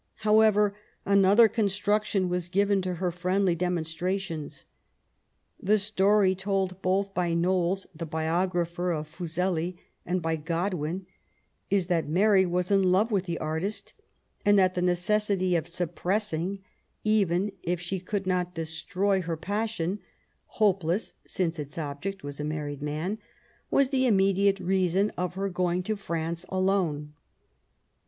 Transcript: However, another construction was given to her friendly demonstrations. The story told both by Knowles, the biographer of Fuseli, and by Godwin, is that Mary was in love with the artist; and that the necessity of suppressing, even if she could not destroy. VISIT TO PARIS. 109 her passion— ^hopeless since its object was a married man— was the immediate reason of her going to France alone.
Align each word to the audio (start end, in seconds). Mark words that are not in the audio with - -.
However, 0.21 0.75
another 1.05 1.47
construction 1.47 2.27
was 2.27 2.47
given 2.47 2.81
to 2.81 2.95
her 2.95 3.11
friendly 3.11 3.53
demonstrations. 3.53 4.65
The 5.61 5.77
story 5.77 6.33
told 6.33 6.81
both 6.81 7.13
by 7.13 7.35
Knowles, 7.35 7.85
the 7.93 8.07
biographer 8.07 8.89
of 8.91 9.07
Fuseli, 9.07 9.77
and 10.03 10.19
by 10.19 10.37
Godwin, 10.37 11.05
is 11.69 11.85
that 11.85 12.09
Mary 12.09 12.47
was 12.47 12.71
in 12.71 12.91
love 12.91 13.11
with 13.11 13.25
the 13.25 13.37
artist; 13.37 13.93
and 14.43 14.57
that 14.57 14.73
the 14.73 14.81
necessity 14.81 15.55
of 15.55 15.67
suppressing, 15.67 16.63
even 17.03 17.51
if 17.61 17.79
she 17.79 17.99
could 17.99 18.25
not 18.25 18.55
destroy. 18.55 19.17
VISIT 19.17 19.21
TO 19.27 19.37
PARIS. 19.37 19.77
109 19.79 19.97
her 19.99 19.99
passion— 19.99 19.99
^hopeless 20.57 21.13
since 21.27 21.59
its 21.59 21.77
object 21.77 22.23
was 22.23 22.39
a 22.39 22.43
married 22.43 22.81
man— 22.81 23.19
was 23.69 23.91
the 23.91 24.07
immediate 24.07 24.59
reason 24.59 25.11
of 25.11 25.35
her 25.35 25.47
going 25.47 25.83
to 25.83 25.95
France 25.95 26.43
alone. 26.49 27.13